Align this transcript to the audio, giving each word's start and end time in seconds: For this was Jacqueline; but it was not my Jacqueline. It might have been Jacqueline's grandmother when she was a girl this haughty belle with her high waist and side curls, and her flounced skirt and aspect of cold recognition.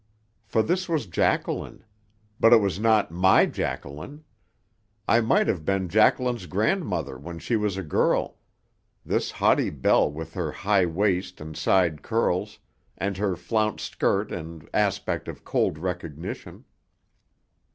For 0.47 0.63
this 0.63 0.89
was 0.89 1.05
Jacqueline; 1.05 1.83
but 2.39 2.53
it 2.53 2.57
was 2.59 2.79
not 2.79 3.11
my 3.11 3.45
Jacqueline. 3.45 4.23
It 5.07 5.21
might 5.23 5.47
have 5.47 5.63
been 5.63 5.89
Jacqueline's 5.89 6.47
grandmother 6.47 7.19
when 7.19 7.37
she 7.37 7.55
was 7.55 7.77
a 7.77 7.83
girl 7.83 8.39
this 9.05 9.29
haughty 9.29 9.69
belle 9.69 10.11
with 10.11 10.33
her 10.33 10.51
high 10.51 10.87
waist 10.87 11.39
and 11.39 11.55
side 11.55 12.01
curls, 12.01 12.57
and 12.97 13.17
her 13.17 13.35
flounced 13.35 13.91
skirt 13.93 14.31
and 14.31 14.67
aspect 14.73 15.27
of 15.27 15.43
cold 15.45 15.77
recognition. 15.77 16.65